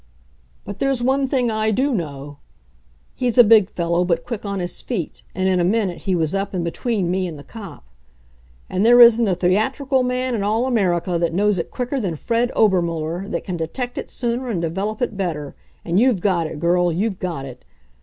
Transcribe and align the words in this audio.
"But 0.65 0.79
there's 0.79 1.03
one 1.03 1.27
thing 1.27 1.51
I 1.51 1.69
do 1.69 1.93
know!" 1.93 2.39
He's 3.13 3.37
a 3.37 3.43
big 3.43 3.69
fellow 3.69 4.03
but 4.03 4.25
quick 4.25 4.45
on 4.45 4.57
his 4.59 4.81
feet, 4.81 5.21
and 5.35 5.47
in 5.47 5.59
a 5.59 5.63
minute 5.63 5.99
he 6.09 6.15
was 6.15 6.33
up 6.33 6.55
and 6.55 6.63
between 6.65 7.11
me 7.11 7.27
and 7.27 7.37
the 7.37 7.43
cop. 7.43 7.83
"And 8.67 8.83
there 8.83 8.99
isn't 8.99 9.27
a 9.27 9.35
theatrical 9.35 10.01
man 10.01 10.33
in 10.33 10.41
all 10.41 10.65
America 10.65 11.19
that 11.19 11.35
knows 11.35 11.59
it 11.59 11.69
quicker 11.69 11.99
than 12.01 12.15
Fred 12.15 12.51
Obermuller, 12.55 13.27
that 13.27 13.43
can 13.43 13.57
detect 13.57 13.95
it 13.99 14.09
sooner 14.09 14.49
and 14.49 14.59
develop 14.59 15.03
it 15.03 15.17
better. 15.17 15.53
And 15.85 15.99
you've 15.99 16.19
got 16.21 16.47
it, 16.47 16.59
girl, 16.59 16.91
you've 16.91 17.19
got 17.19 17.45
it! 17.45 17.63